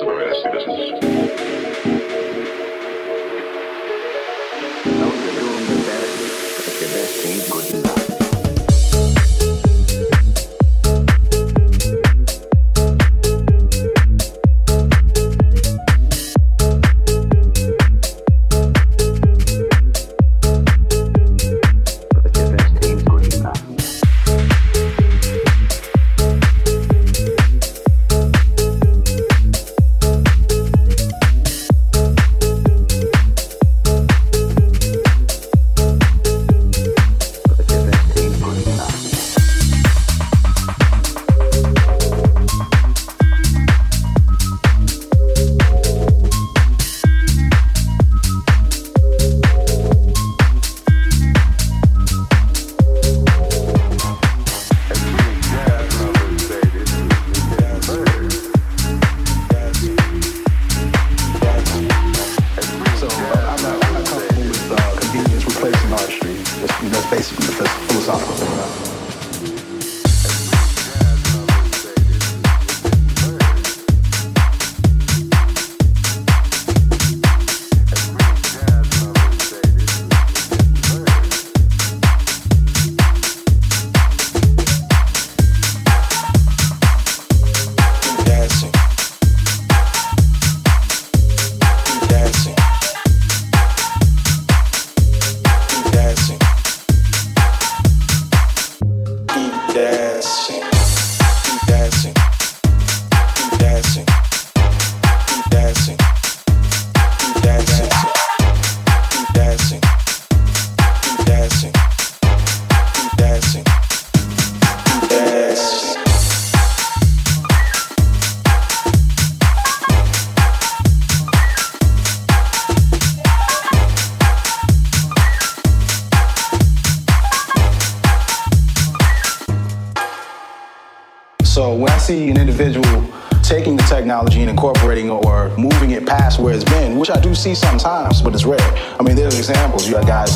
see 0.00 1.07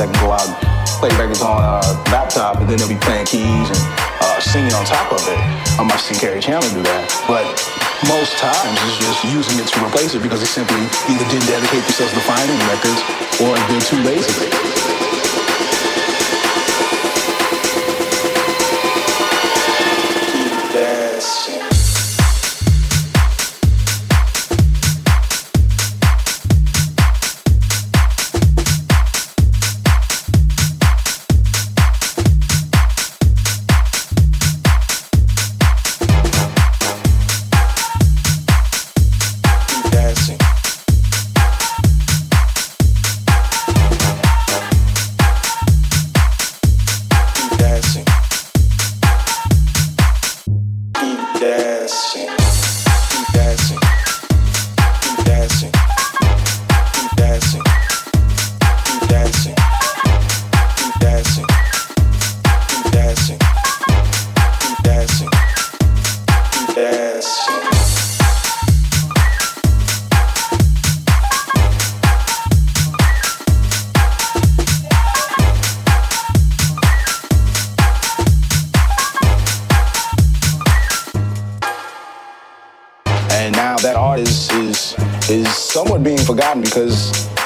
That 0.03 0.11
can 0.11 0.27
go 0.27 0.35
out 0.35 0.43
and 0.43 0.59
play 0.99 1.15
records 1.15 1.47
on 1.47 1.63
a 1.63 1.79
laptop, 2.11 2.59
and 2.59 2.67
then 2.67 2.75
they'll 2.75 2.91
be 2.91 2.99
playing 3.07 3.23
keys 3.23 3.71
and 3.71 3.83
uh, 4.19 4.43
singing 4.43 4.75
on 4.75 4.83
top 4.83 5.15
of 5.15 5.23
it. 5.31 5.39
I 5.79 5.87
might 5.87 6.03
see 6.03 6.19
Kerri 6.19 6.43
Chandler 6.43 6.67
do 6.75 6.83
that, 6.83 7.07
but 7.31 7.47
most 8.11 8.35
times 8.35 8.83
it's 8.83 8.99
just 8.99 9.23
using 9.31 9.63
it 9.63 9.71
to 9.71 9.79
replace 9.79 10.19
it 10.19 10.23
because 10.27 10.43
they 10.43 10.51
simply 10.51 10.83
either 11.07 11.23
didn't 11.31 11.47
dedicate 11.47 11.87
themselves 11.87 12.19
to 12.19 12.23
finding 12.27 12.59
records 12.67 12.99
or 13.47 13.55
they're 13.71 13.87
too 13.87 14.03
lazy. 14.03 15.22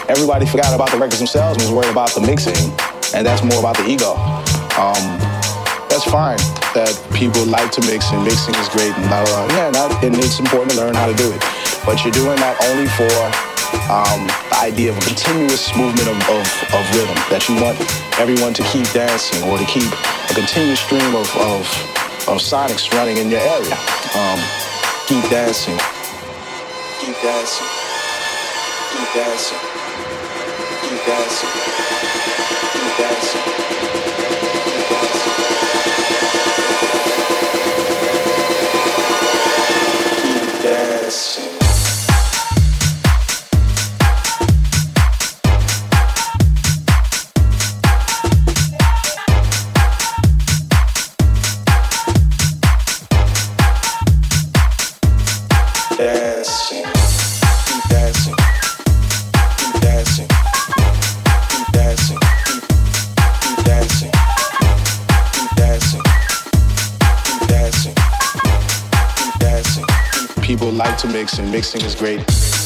Everybody 0.09 0.47
forgot 0.47 0.75
about 0.75 0.91
the 0.91 0.99
records 0.99 1.19
themselves 1.19 1.57
and 1.57 1.65
was 1.67 1.73
worried 1.73 1.91
about 1.91 2.11
the 2.15 2.21
mixing, 2.21 2.57
and 3.15 3.27
that's 3.27 3.43
more 3.43 3.59
about 3.59 3.77
the 3.77 3.87
ego. 3.89 4.15
Um, 4.79 5.05
that's 5.89 6.05
fine 6.05 6.39
that 6.77 6.93
people 7.17 7.41
like 7.49 7.73
to 7.73 7.81
mix 7.89 8.13
and 8.13 8.21
mixing 8.23 8.53
is 8.61 8.69
great 8.69 8.93
and 8.93 9.07
blah, 9.09 9.25
blah, 9.25 9.49
blah. 9.49 9.57
Yeah, 9.57 9.71
not, 9.73 9.89
and 10.05 10.13
it's 10.21 10.39
important 10.39 10.77
to 10.77 10.79
learn 10.85 10.95
how 10.95 11.09
to 11.09 11.17
do 11.17 11.33
it. 11.33 11.41
But 11.89 12.05
you're 12.05 12.13
doing 12.13 12.37
that 12.43 12.61
only 12.69 12.91
for 12.99 13.09
um, 13.89 14.29
the 14.53 14.59
idea 14.61 14.93
of 14.93 14.99
a 15.01 15.05
continuous 15.09 15.73
movement 15.73 16.07
of, 16.07 16.19
of, 16.29 16.45
of, 16.77 16.85
rhythm, 16.93 17.17
that 17.33 17.49
you 17.49 17.57
want 17.59 17.81
everyone 18.21 18.53
to 18.55 18.63
keep 18.69 18.85
dancing 18.93 19.41
or 19.49 19.57
to 19.57 19.67
keep 19.67 19.89
a 20.29 20.35
continuous 20.37 20.81
stream 20.85 21.17
of, 21.17 21.27
of, 21.41 21.65
of 22.29 22.37
sonics 22.43 22.93
running 22.93 23.17
in 23.17 23.31
your 23.33 23.41
area. 23.41 23.79
Um, 24.13 24.39
keep 25.07 25.31
dancing. 25.31 25.79
Keep 27.01 27.17
dancing. 27.23 27.67
Keep 28.93 29.15
dancing 29.15 29.77
dancing, 31.07 31.51
keep 32.73 32.99
dancing. 32.99 33.56
To 70.99 71.09
mix, 71.09 71.39
and 71.39 71.51
mixing 71.51 71.83
is 71.83 71.95
great. 71.95 72.66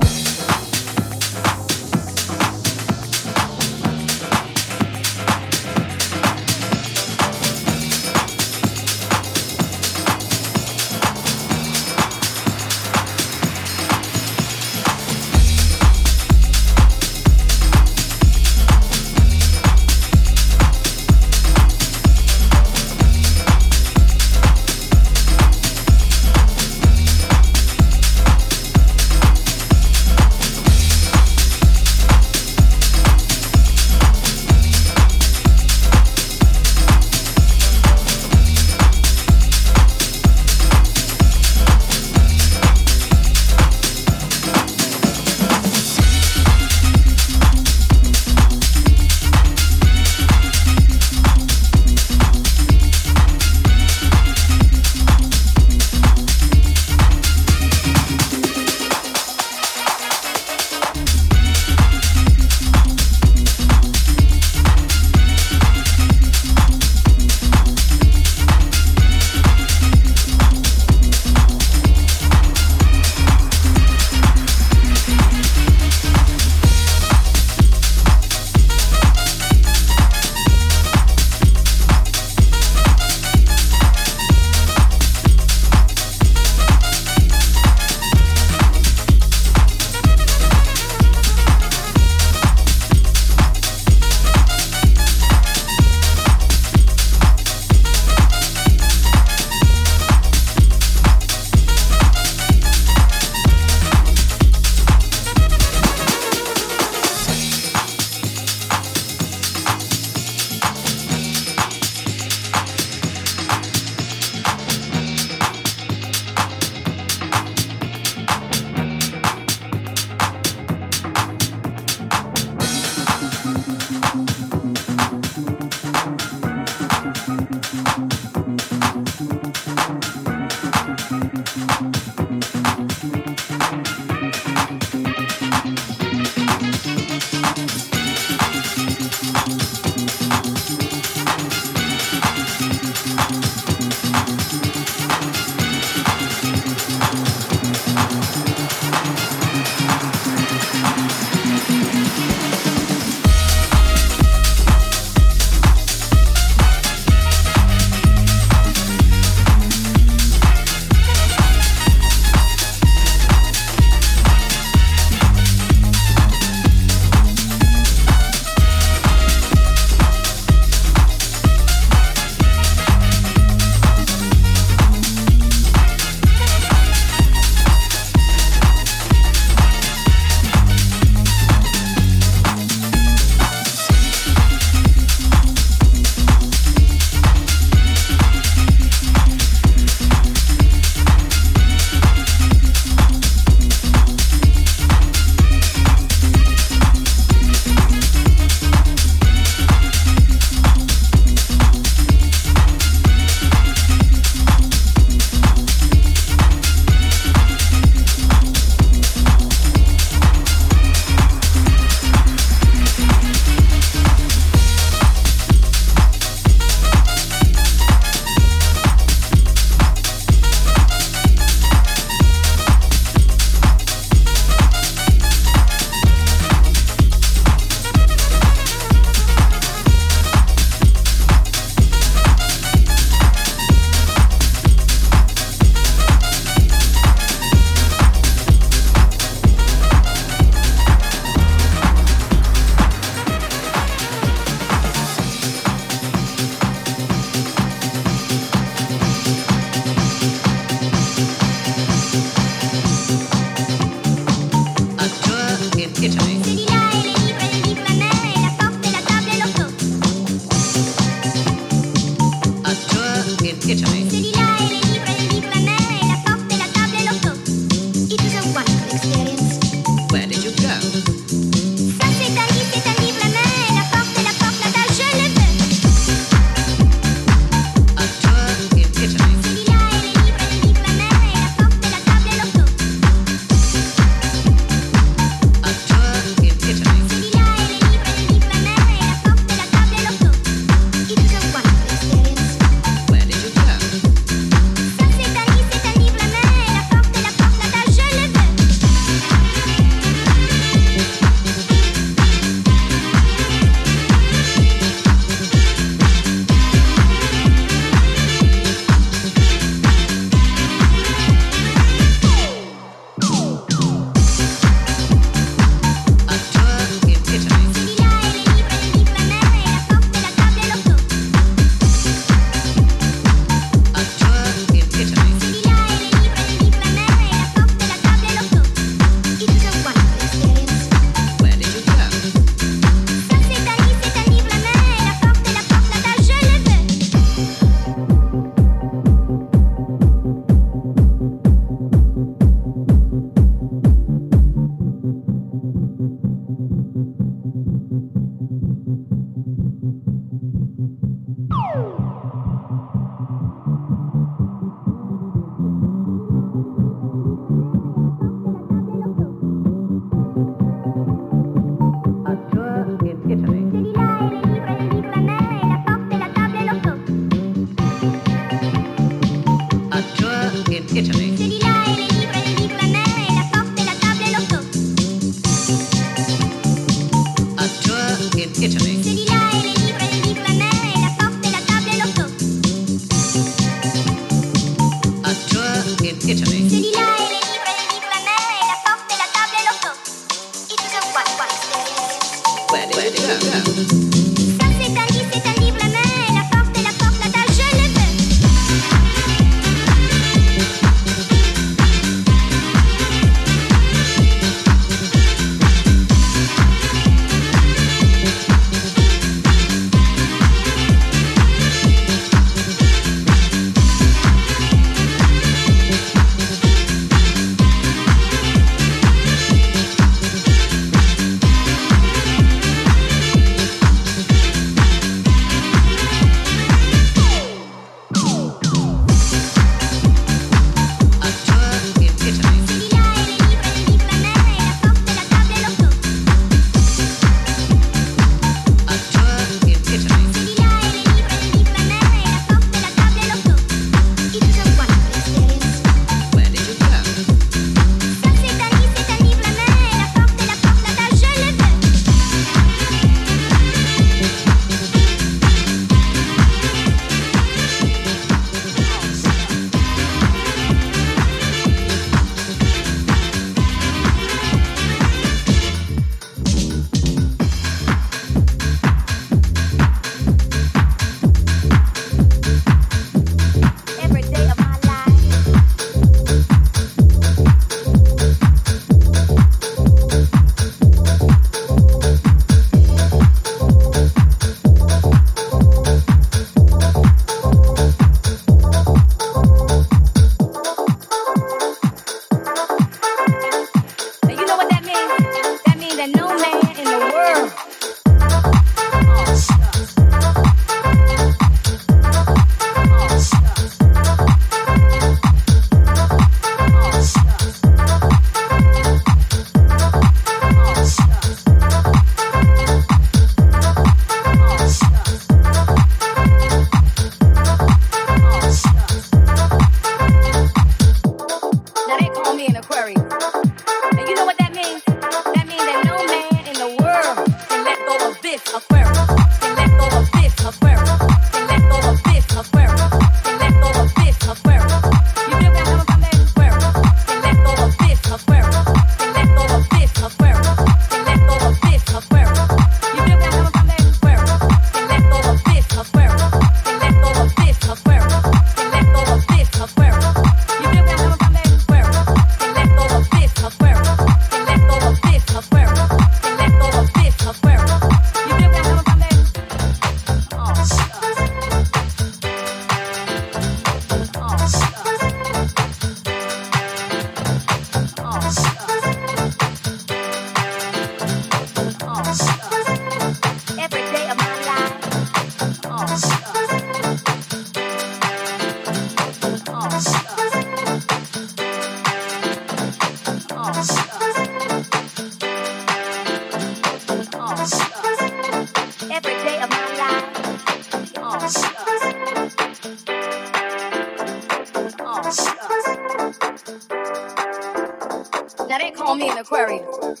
me 599.02 599.10
an 599.10 599.18
Aquarius. 599.18 600.00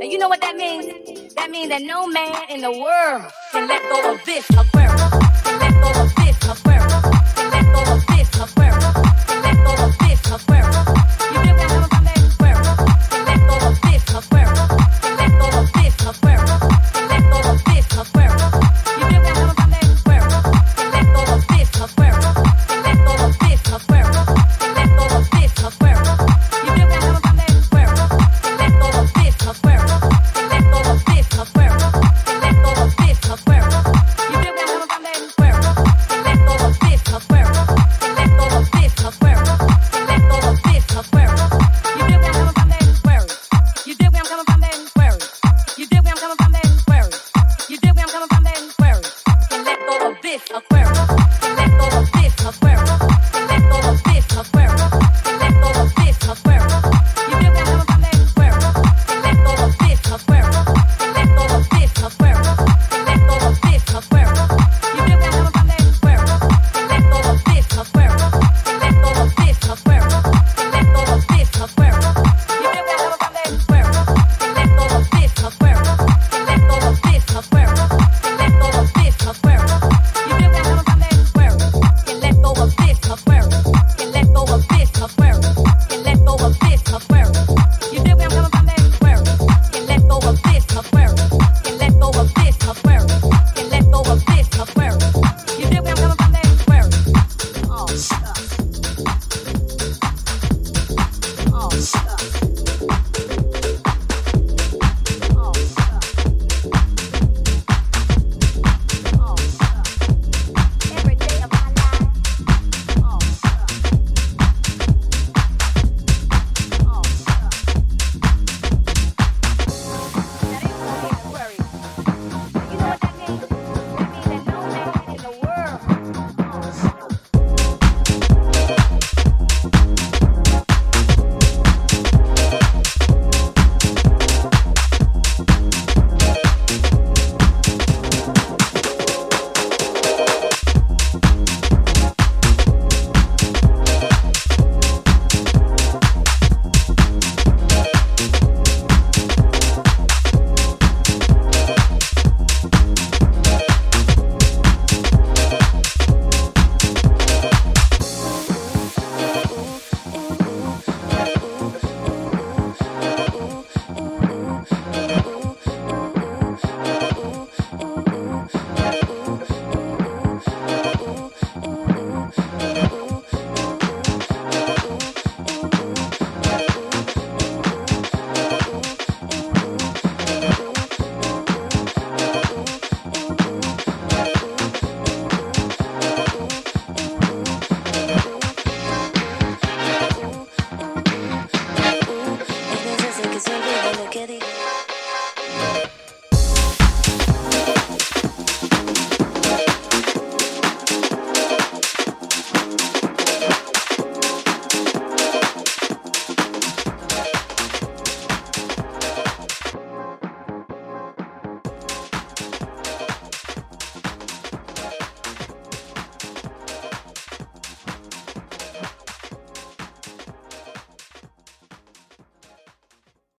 And 0.00 0.12
you 0.12 0.18
know 0.18 0.28
what 0.28 0.40
that 0.42 0.56
means? 0.56 1.34
That 1.34 1.50
means 1.50 1.68
that 1.70 1.82
no 1.82 2.06
man 2.06 2.34
in 2.50 2.60
the 2.60 2.70
world 2.70 3.32
can 3.52 3.68
let 3.68 3.82
go 3.90 4.12
of 4.12 4.24
this 4.24 4.48
Aquarius. 4.50 5.10
Can 5.44 5.58
let 5.60 5.74
go 5.82 5.90
of 6.02 6.14
this 6.16 6.36
Aquarius. 6.52 7.02
Can 7.34 7.50
let 7.50 7.66
go 7.74 7.92
of 7.92 8.06
this 8.06 8.28
Aquarius. 8.44 8.94
Can 9.26 9.42
let 9.42 9.56
go 9.66 9.84
of 9.84 9.98
this 9.98 10.32
Aquarius. 10.32 10.83